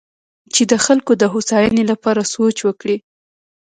[0.53, 2.97] چې د خلکو د هوساینې لپاره سوچ وکړي.